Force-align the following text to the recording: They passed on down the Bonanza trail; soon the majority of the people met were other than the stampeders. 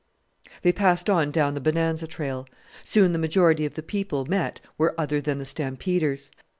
They 0.63 0.71
passed 0.71 1.11
on 1.11 1.29
down 1.29 1.53
the 1.53 1.61
Bonanza 1.61 2.07
trail; 2.07 2.47
soon 2.83 3.13
the 3.13 3.19
majority 3.19 3.67
of 3.67 3.75
the 3.75 3.83
people 3.83 4.25
met 4.25 4.59
were 4.75 4.99
other 4.99 5.21
than 5.21 5.37
the 5.37 5.45
stampeders. 5.45 6.31